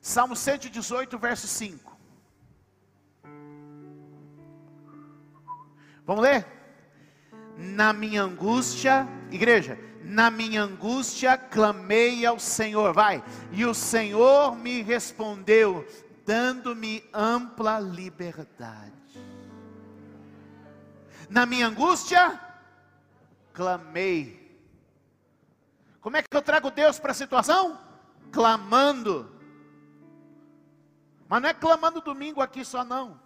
Salmo 0.00 0.34
118, 0.34 1.18
verso 1.18 1.46
5. 1.46 1.94
Vamos 6.06 6.22
ler? 6.22 6.46
Na 7.58 7.92
minha 7.92 8.22
angústia, 8.22 9.06
igreja, 9.30 9.78
na 10.02 10.30
minha 10.30 10.62
angústia 10.62 11.36
clamei 11.36 12.24
ao 12.24 12.38
Senhor, 12.38 12.94
vai, 12.94 13.22
e 13.52 13.66
o 13.66 13.74
Senhor 13.74 14.56
me 14.56 14.80
respondeu, 14.80 15.86
dando-me 16.24 17.04
ampla 17.12 17.78
liberdade. 17.78 18.92
Na 21.28 21.44
minha 21.44 21.66
angústia, 21.66 22.40
clamei. 23.52 24.43
Como 26.04 26.18
é 26.18 26.22
que 26.22 26.36
eu 26.36 26.42
trago 26.42 26.70
Deus 26.70 26.98
para 26.98 27.12
a 27.12 27.14
situação? 27.14 27.78
Clamando. 28.30 29.26
Mas 31.26 31.40
não 31.40 31.48
é 31.48 31.54
clamando 31.54 32.02
domingo 32.02 32.42
aqui 32.42 32.62
só 32.62 32.84
não. 32.84 33.18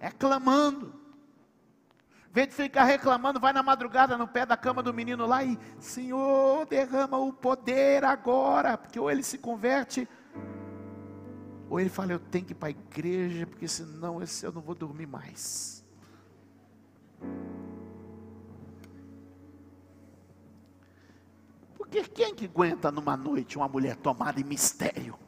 É 0.00 0.10
clamando. 0.10 0.92
Em 2.28 2.32
vez 2.32 2.48
de 2.48 2.54
ficar 2.54 2.82
reclamando, 2.82 3.38
vai 3.38 3.52
na 3.52 3.62
madrugada 3.62 4.18
no 4.18 4.26
pé 4.26 4.44
da 4.44 4.56
cama 4.56 4.82
do 4.82 4.92
menino 4.92 5.26
lá 5.26 5.44
e, 5.44 5.56
Senhor, 5.78 6.66
derrama 6.66 7.18
o 7.18 7.32
poder 7.32 8.04
agora, 8.04 8.76
porque 8.76 8.98
ou 8.98 9.08
ele 9.08 9.22
se 9.22 9.38
converte, 9.38 10.08
ou 11.68 11.78
ele 11.78 11.88
fala, 11.88 12.10
eu 12.10 12.18
tenho 12.18 12.46
que 12.46 12.52
ir 12.52 12.56
para 12.56 12.66
a 12.66 12.72
igreja, 12.72 13.46
porque 13.46 13.68
senão 13.68 14.20
eu 14.42 14.50
não 14.50 14.60
vou 14.60 14.74
dormir 14.74 15.06
mais. 15.06 15.79
Porque 21.90 22.04
quem 22.04 22.32
que 22.32 22.44
aguenta 22.44 22.92
numa 22.92 23.16
noite 23.16 23.56
uma 23.56 23.66
mulher 23.66 23.96
tomada 23.96 24.40
em 24.40 24.44
mistério? 24.44 25.18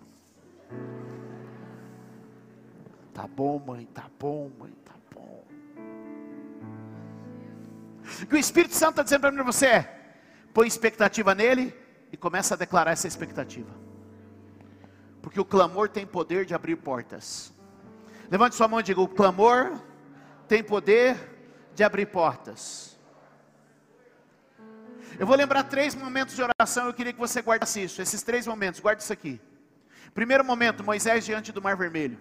Tá 3.12 3.26
bom, 3.26 3.58
mãe, 3.58 3.84
tá 3.86 4.08
bom, 4.16 4.48
mãe, 4.56 4.72
tá 4.84 4.94
bom. 5.12 5.44
Que 8.28 8.36
o 8.36 8.38
Espírito 8.38 8.76
Santo 8.76 8.90
está 8.90 9.02
dizendo 9.02 9.22
para 9.22 9.42
você 9.42 9.66
é: 9.66 10.14
põe 10.54 10.68
expectativa 10.68 11.34
nele 11.34 11.74
e 12.12 12.16
começa 12.16 12.54
a 12.54 12.56
declarar 12.56 12.92
essa 12.92 13.08
expectativa. 13.08 13.74
Porque 15.20 15.40
o 15.40 15.44
clamor 15.44 15.88
tem 15.88 16.06
poder 16.06 16.44
de 16.44 16.54
abrir 16.54 16.76
portas. 16.76 17.52
Levante 18.30 18.54
sua 18.54 18.68
mão 18.68 18.78
e 18.78 18.84
diga: 18.84 19.00
o 19.00 19.08
clamor 19.08 19.80
tem 20.46 20.62
poder 20.62 21.18
de 21.74 21.82
abrir 21.82 22.06
portas. 22.06 22.91
Eu 25.18 25.26
vou 25.26 25.36
lembrar 25.36 25.64
três 25.64 25.94
momentos 25.94 26.34
de 26.34 26.42
oração, 26.42 26.86
eu 26.86 26.94
queria 26.94 27.12
que 27.12 27.18
você 27.18 27.40
guardasse 27.40 27.82
isso. 27.82 28.00
Esses 28.00 28.22
três 28.22 28.46
momentos, 28.46 28.80
guarde 28.80 29.02
isso 29.02 29.12
aqui. 29.12 29.40
Primeiro 30.14 30.44
momento, 30.44 30.84
Moisés 30.84 31.24
diante 31.24 31.52
do 31.52 31.62
Mar 31.62 31.76
Vermelho. 31.76 32.18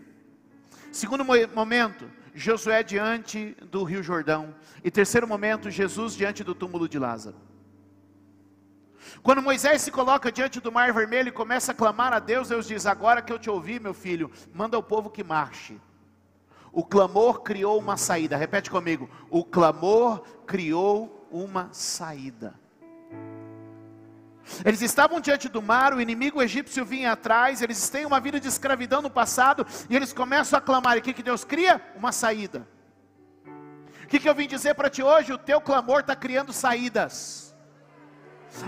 Segundo 0.91 1.25
momento, 1.53 2.09
Josué 2.33 2.83
diante 2.83 3.55
do 3.69 3.83
Rio 3.83 4.03
Jordão. 4.03 4.53
E 4.83 4.91
terceiro 4.91 5.27
momento, 5.27 5.69
Jesus 5.69 6.13
diante 6.15 6.43
do 6.43 6.53
túmulo 6.53 6.87
de 6.87 6.99
Lázaro. 6.99 7.37
Quando 9.23 9.41
Moisés 9.41 9.81
se 9.81 9.91
coloca 9.91 10.31
diante 10.31 10.59
do 10.59 10.71
Mar 10.71 10.93
Vermelho 10.93 11.29
e 11.29 11.33
começa 11.33 11.71
a 11.71 11.75
clamar 11.75 12.13
a 12.13 12.19
Deus, 12.19 12.49
Deus 12.49 12.67
diz: 12.67 12.85
Agora 12.85 13.21
que 13.21 13.31
eu 13.31 13.39
te 13.39 13.49
ouvi, 13.49 13.79
meu 13.79 13.93
filho, 13.93 14.31
manda 14.53 14.77
o 14.77 14.83
povo 14.83 15.09
que 15.09 15.23
marche. 15.23 15.79
O 16.71 16.83
clamor 16.85 17.41
criou 17.41 17.77
uma 17.77 17.97
saída. 17.97 18.37
Repete 18.37 18.69
comigo: 18.69 19.09
O 19.29 19.43
clamor 19.43 20.21
criou 20.45 21.27
uma 21.31 21.69
saída. 21.71 22.60
Eles 24.65 24.81
estavam 24.81 25.19
diante 25.19 25.49
do 25.49 25.61
mar, 25.61 25.93
o 25.93 26.01
inimigo 26.01 26.41
egípcio 26.41 26.85
vinha 26.85 27.11
atrás, 27.13 27.61
eles 27.61 27.89
têm 27.89 28.05
uma 28.05 28.19
vida 28.19 28.39
de 28.39 28.47
escravidão 28.47 29.01
no 29.01 29.09
passado, 29.09 29.65
e 29.89 29.95
eles 29.95 30.13
começam 30.13 30.57
a 30.57 30.61
clamar. 30.61 30.97
E 30.97 30.99
o 30.99 31.01
que, 31.01 31.13
que 31.13 31.23
Deus 31.23 31.43
cria? 31.43 31.81
Uma 31.95 32.11
saída. 32.11 32.67
O 34.03 34.07
que, 34.07 34.19
que 34.19 34.27
eu 34.27 34.35
vim 34.35 34.47
dizer 34.47 34.73
para 34.75 34.89
ti 34.89 35.01
hoje? 35.01 35.31
O 35.31 35.37
teu 35.37 35.61
clamor 35.61 36.01
está 36.01 36.15
criando 36.15 36.51
saídas. 36.51 37.51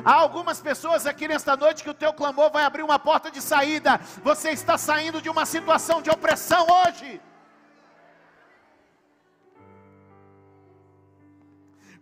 Há 0.05 0.13
algumas 0.13 0.61
pessoas 0.61 1.05
aqui 1.05 1.27
nesta 1.27 1.57
noite 1.57 1.83
que 1.83 1.89
o 1.89 1.93
teu 1.93 2.13
clamor 2.13 2.49
vai 2.51 2.63
abrir 2.63 2.83
uma 2.83 2.97
porta 2.97 3.29
de 3.29 3.41
saída. 3.41 3.99
Você 4.23 4.51
está 4.51 4.77
saindo 4.77 5.21
de 5.21 5.29
uma 5.29 5.45
situação 5.45 6.01
de 6.01 6.09
opressão 6.09 6.65
hoje. 6.69 7.21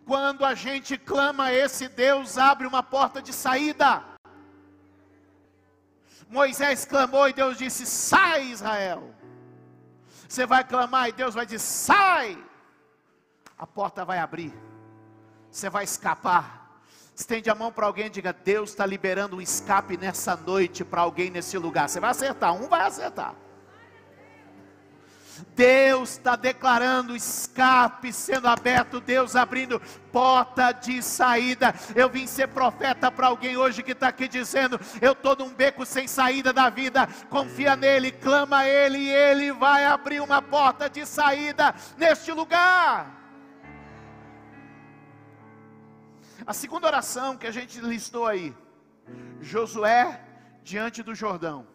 Quando 0.06 0.44
a 0.44 0.56
gente 0.56 0.98
clama 0.98 1.54
esse 1.54 1.88
Deus, 1.88 2.38
abre 2.38 2.68
uma 2.68 2.82
porta 2.84 3.22
de 3.22 3.32
saída. 3.32 4.04
Moisés 6.30 6.86
clamou 6.86 7.28
e 7.28 7.34
Deus 7.34 7.58
disse: 7.58 7.86
Sai, 7.86 8.46
Israel. 8.46 9.14
Você 10.28 10.46
vai 10.46 10.64
clamar 10.64 11.10
e 11.10 11.12
Deus 11.12 11.36
vai 11.36 11.46
dizer: 11.46 11.60
Sai. 11.60 12.42
A 13.58 13.68
porta 13.68 14.04
vai 14.04 14.18
abrir. 14.18 14.54
Você 15.52 15.70
vai 15.70 15.84
escapar. 15.84 16.62
Estende 17.14 17.50
a 17.50 17.56
mão 17.56 17.72
para 17.72 17.86
alguém 17.86 18.08
e 18.08 18.10
diga: 18.10 18.34
Deus 18.34 18.72
está 18.72 18.86
liberando 18.86 19.36
um 19.36 19.42
escape 19.42 19.98
nessa 19.98 20.36
noite 20.36 20.84
para 20.84 21.02
alguém 21.02 21.30
nesse 21.30 21.58
lugar. 21.58 21.88
Você 21.88 22.00
vai 22.00 22.10
acertar, 22.10 22.54
um 22.54 22.68
vai 22.68 22.82
acertar. 22.82 23.36
Deus 25.56 26.12
está 26.12 26.36
declarando 26.36 27.16
escape 27.16 28.12
sendo 28.12 28.48
aberto, 28.48 29.00
Deus 29.00 29.36
abrindo 29.36 29.82
porta 30.12 30.72
de 30.72 31.02
saída. 31.02 31.74
Eu 31.96 32.10
vim 32.10 32.28
ser 32.28 32.48
profeta 32.48 33.12
para 33.12 33.28
alguém 33.28 33.58
hoje 33.58 33.84
que 33.84 33.92
está 33.92 34.10
aqui 34.10 34.28
dizendo: 34.28 34.80
Eu 35.02 35.14
estou 35.14 35.36
num 35.36 35.50
beco 35.50 35.86
sem 35.86 36.08
saída 36.08 36.52
da 36.52 36.70
vida. 36.70 37.08
Confia 37.30 37.76
nele, 37.76 38.12
clama 38.12 38.60
a 38.60 38.68
ele, 38.68 38.98
e 38.98 39.10
ele 39.10 39.52
vai 39.52 39.86
abrir 39.86 40.22
uma 40.22 40.42
porta 40.42 40.90
de 40.90 41.06
saída 41.06 41.74
neste 41.98 42.32
lugar. 42.32 43.22
A 46.46 46.54
segunda 46.54 46.88
oração 46.88 47.38
que 47.38 47.46
a 47.46 47.52
gente 47.52 47.80
listou 47.80 48.26
aí, 48.26 48.56
Josué 49.40 50.20
diante 50.64 51.04
do 51.04 51.14
Jordão. 51.14 51.71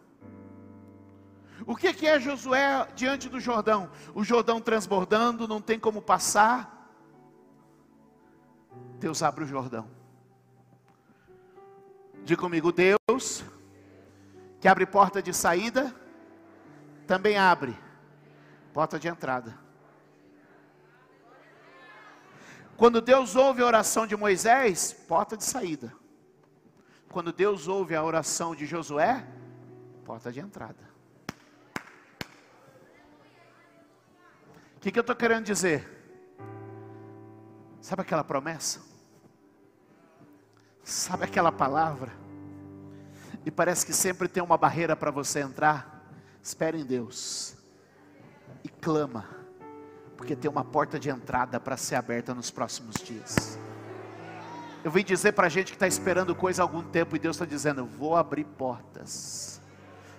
O 1.65 1.75
que, 1.75 1.93
que 1.93 2.07
é 2.07 2.19
Josué 2.19 2.87
diante 2.95 3.27
do 3.29 3.39
Jordão? 3.39 3.89
O 4.13 4.23
Jordão 4.23 4.61
transbordando, 4.61 5.47
não 5.47 5.61
tem 5.61 5.79
como 5.79 6.01
passar. 6.01 6.91
Deus 8.99 9.23
abre 9.23 9.43
o 9.43 9.47
Jordão. 9.47 9.89
Diga 12.23 12.41
comigo, 12.41 12.71
Deus, 12.71 13.43
que 14.59 14.67
abre 14.67 14.85
porta 14.85 15.21
de 15.21 15.33
saída, 15.33 15.95
também 17.05 17.37
abre 17.37 17.75
porta 18.73 18.99
de 18.99 19.07
entrada. 19.07 19.57
Quando 22.75 23.01
Deus 23.01 23.35
ouve 23.35 23.63
a 23.63 23.65
oração 23.65 24.05
de 24.05 24.15
Moisés, 24.15 24.93
porta 25.07 25.35
de 25.35 25.43
saída. 25.43 25.91
Quando 27.09 27.33
Deus 27.33 27.67
ouve 27.67 27.95
a 27.95 28.03
oração 28.03 28.53
de 28.53 28.67
Josué, 28.67 29.25
porta 30.05 30.31
de 30.31 30.39
entrada. 30.39 30.96
Que, 34.87 34.91
que 34.93 34.99
eu 34.99 35.01
estou 35.01 35.15
querendo 35.17 35.43
dizer? 35.43 35.85
Sabe 37.81 38.03
aquela 38.03 38.23
promessa? 38.23 38.79
Sabe 40.81 41.25
aquela 41.25 41.51
palavra? 41.51 42.09
E 43.45 43.51
parece 43.51 43.85
que 43.85 43.91
sempre 43.91 44.29
tem 44.29 44.41
uma 44.41 44.57
barreira 44.57 44.95
para 44.95 45.11
você 45.11 45.41
entrar. 45.41 46.09
Espere 46.41 46.79
em 46.79 46.85
Deus 46.85 47.57
e 48.63 48.69
clama, 48.69 49.27
porque 50.15 50.37
tem 50.37 50.49
uma 50.49 50.63
porta 50.63 50.97
de 50.97 51.09
entrada 51.09 51.59
para 51.59 51.75
ser 51.75 51.95
aberta 51.95 52.33
nos 52.33 52.49
próximos 52.49 52.95
dias. 52.95 53.59
Eu 54.85 54.91
vim 54.91 55.03
dizer 55.03 55.33
para 55.33 55.47
a 55.47 55.49
gente 55.49 55.73
que 55.73 55.75
está 55.75 55.87
esperando 55.87 56.33
coisa 56.33 56.61
há 56.61 56.63
algum 56.63 56.81
tempo 56.81 57.13
e 57.13 57.19
Deus 57.19 57.35
está 57.35 57.45
dizendo: 57.45 57.85
vou 57.85 58.15
abrir 58.15 58.45
portas. 58.45 59.59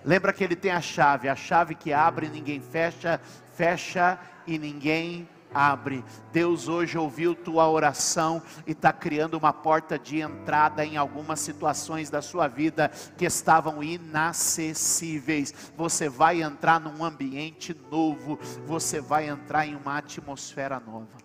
Lembra 0.03 0.33
que 0.33 0.43
Ele 0.43 0.55
tem 0.55 0.71
a 0.71 0.81
chave, 0.81 1.27
a 1.27 1.35
chave 1.35 1.75
que 1.75 1.91
abre 1.91 2.27
e 2.27 2.29
ninguém 2.29 2.61
fecha, 2.61 3.19
fecha 3.55 4.19
e 4.47 4.57
ninguém 4.57 5.27
abre. 5.53 6.03
Deus 6.31 6.67
hoje 6.67 6.97
ouviu 6.97 7.33
tua 7.33 7.67
oração 7.69 8.41
e 8.65 8.71
está 8.71 8.93
criando 8.93 9.35
uma 9.35 9.51
porta 9.51 9.97
de 9.97 10.19
entrada 10.19 10.85
em 10.85 10.97
algumas 10.97 11.39
situações 11.39 12.09
da 12.09 12.21
sua 12.21 12.47
vida 12.47 12.89
que 13.17 13.25
estavam 13.25 13.83
inacessíveis. 13.83 15.53
Você 15.75 16.07
vai 16.07 16.41
entrar 16.41 16.79
num 16.79 17.03
ambiente 17.03 17.75
novo, 17.89 18.39
você 18.65 19.01
vai 19.01 19.27
entrar 19.27 19.65
em 19.65 19.75
uma 19.75 19.97
atmosfera 19.97 20.79
nova. 20.79 21.17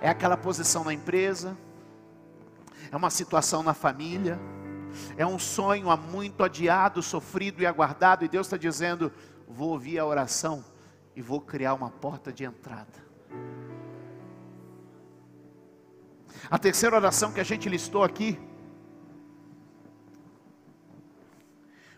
É 0.00 0.08
aquela 0.08 0.36
posição 0.36 0.84
na 0.84 0.92
empresa, 0.92 1.56
é 2.90 2.96
uma 2.96 3.10
situação 3.10 3.62
na 3.62 3.74
família, 3.74 4.38
é 5.16 5.26
um 5.26 5.38
sonho 5.38 5.90
há 5.90 5.96
muito 5.96 6.42
adiado, 6.42 7.02
sofrido 7.02 7.62
e 7.62 7.66
aguardado, 7.66 8.24
e 8.24 8.28
Deus 8.28 8.46
está 8.46 8.56
dizendo: 8.56 9.12
vou 9.48 9.70
ouvir 9.70 9.98
a 9.98 10.06
oração 10.06 10.64
e 11.16 11.22
vou 11.22 11.40
criar 11.40 11.74
uma 11.74 11.90
porta 11.90 12.32
de 12.32 12.44
entrada. 12.44 13.04
A 16.50 16.58
terceira 16.58 16.96
oração 16.96 17.32
que 17.32 17.40
a 17.40 17.44
gente 17.44 17.68
listou 17.68 18.02
aqui 18.02 18.38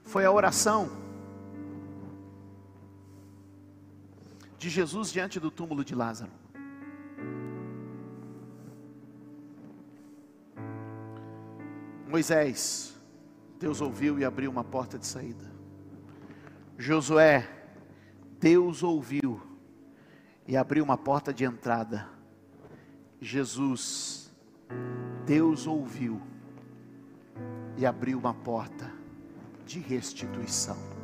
foi 0.04 0.24
a 0.24 0.30
oração 0.30 0.88
de 4.56 4.70
Jesus 4.70 5.12
diante 5.12 5.40
do 5.40 5.50
túmulo 5.50 5.84
de 5.84 5.94
Lázaro. 5.94 6.30
Moisés, 12.06 12.96
Deus 13.58 13.80
ouviu 13.80 14.18
e 14.18 14.24
abriu 14.24 14.50
uma 14.50 14.62
porta 14.62 14.98
de 14.98 15.06
saída. 15.06 15.50
Josué, 16.78 17.48
Deus 18.38 18.82
ouviu 18.82 19.40
e 20.46 20.56
abriu 20.56 20.84
uma 20.84 20.96
porta 20.96 21.32
de 21.32 21.44
entrada. 21.44 22.08
Jesus, 23.20 24.32
Deus 25.24 25.66
ouviu 25.66 26.20
e 27.76 27.84
abriu 27.84 28.18
uma 28.18 28.34
porta 28.34 28.92
de 29.64 29.80
restituição. 29.80 30.95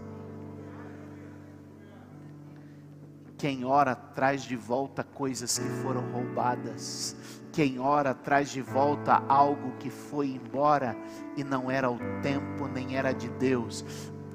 Quem 3.43 3.65
ora 3.65 3.97
traz 3.97 4.45
de 4.45 4.55
volta 4.55 5.03
coisas 5.03 5.59
que 5.59 5.69
foram 5.83 6.13
roubadas. 6.13 7.17
Quem 7.53 7.81
ora 7.81 8.15
traz 8.15 8.51
de 8.51 8.63
volta 8.63 9.21
algo 9.29 9.73
que 9.81 9.91
foi 9.91 10.29
embora 10.29 10.97
e 11.37 11.43
não 11.43 11.69
era 11.69 11.91
o 11.91 11.99
tempo 12.23 12.69
nem 12.69 12.97
era 12.97 13.11
de 13.11 13.29
Deus. 13.31 13.85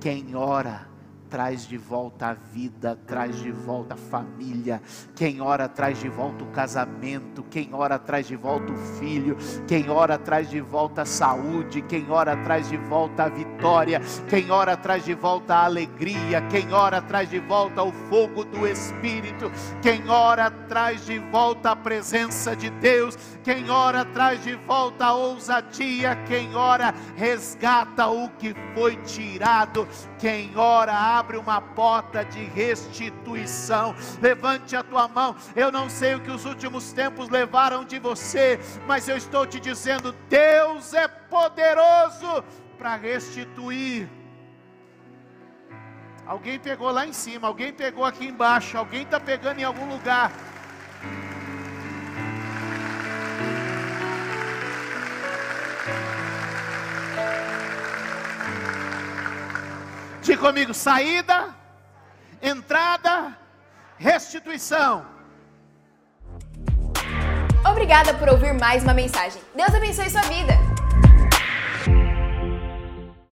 Quem 0.01 0.35
ora 0.35 0.89
traz 1.29 1.65
de 1.65 1.77
volta 1.77 2.27
a 2.27 2.33
vida, 2.33 2.97
traz 3.07 3.37
de 3.37 3.49
volta 3.49 3.93
a 3.93 3.97
família. 3.97 4.81
Quem 5.15 5.39
ora 5.39 5.69
traz 5.69 5.99
de 5.99 6.09
volta 6.09 6.43
o 6.43 6.51
casamento, 6.51 7.43
quem 7.43 7.73
ora 7.73 7.97
traz 7.97 8.27
de 8.27 8.35
volta 8.35 8.73
o 8.73 8.77
filho, 8.99 9.37
quem 9.67 9.89
ora 9.89 10.17
traz 10.17 10.49
de 10.49 10.59
volta 10.59 11.03
a 11.03 11.05
saúde, 11.05 11.81
quem 11.81 12.09
ora 12.09 12.35
traz 12.43 12.69
de 12.69 12.77
volta 12.77 13.23
a 13.23 13.29
vitória, 13.57 13.99
quem 14.29 14.51
ora 14.51 14.77
traz 14.77 15.03
de 15.03 15.15
volta 15.15 15.55
a 15.55 15.65
alegria, 15.65 16.41
quem 16.41 16.71
ora 16.71 17.01
traz 17.01 17.29
de 17.29 17.39
volta 17.39 17.81
o 17.81 17.91
fogo 17.91 18.45
do 18.45 18.67
Espírito, 18.67 19.51
quem 19.81 20.07
ora 20.07 20.51
traz 20.51 21.05
de 21.05 21.17
volta 21.17 21.71
a 21.71 21.75
presença 21.75 22.55
de 22.55 22.69
Deus, 22.69 23.17
quem 23.43 23.69
ora 23.69 24.05
traz 24.05 24.43
de 24.43 24.55
volta 24.55 25.05
a 25.05 25.13
ousadia, 25.13 26.15
quem 26.27 26.55
ora 26.55 26.93
resgata 27.15 28.07
o 28.07 28.29
que 28.29 28.55
foi 28.75 28.95
tirado, 28.97 29.87
quem 30.19 30.55
ora 30.55 30.93
abre 30.93 31.37
uma 31.37 31.59
porta 31.59 32.23
de 32.23 32.43
restituição. 32.43 33.95
Levante 34.21 34.75
a 34.75 34.83
tua 34.83 35.07
mão. 35.07 35.35
Eu 35.55 35.71
não 35.71 35.89
sei 35.89 36.15
o 36.15 36.19
que 36.19 36.31
os 36.31 36.45
últimos 36.45 36.93
tempos 36.93 37.29
levaram 37.29 37.83
de 37.83 37.97
você, 37.97 38.59
mas 38.85 39.07
eu 39.07 39.17
estou 39.17 39.45
te 39.47 39.59
dizendo: 39.59 40.13
Deus 40.29 40.93
é 40.93 41.07
poderoso 41.07 42.43
para 42.77 42.95
restituir. 42.95 44.07
Alguém 46.25 46.59
pegou 46.59 46.91
lá 46.91 47.05
em 47.07 47.13
cima, 47.13 47.47
alguém 47.47 47.71
pegou 47.73 48.03
aqui 48.03 48.27
embaixo, 48.27 48.77
alguém 48.77 49.03
está 49.03 49.19
pegando 49.19 49.59
em 49.59 49.63
algum 49.63 49.89
lugar. 49.89 50.31
Diga 60.21 60.41
comigo: 60.41 60.73
saída, 60.73 61.55
entrada, 62.41 63.37
restituição. 63.97 65.05
Obrigada 67.65 68.13
por 68.13 68.29
ouvir 68.29 68.53
mais 68.53 68.83
uma 68.83 68.93
mensagem. 68.93 69.41
Deus 69.55 69.73
abençoe 69.73 70.09
sua 70.09 70.21
vida. 70.23 70.76